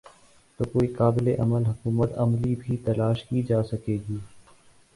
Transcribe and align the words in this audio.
تو 0.59 0.63
کوئی 0.63 0.87
قابل 0.87 1.27
عمل 1.39 1.65
حکمت 1.65 2.17
عملی 2.17 2.55
بھی 2.55 2.77
تلاش 2.77 3.23
کی 3.23 3.41
جا 3.41 3.61
سکے 3.63 3.97
گی۔ 4.09 4.17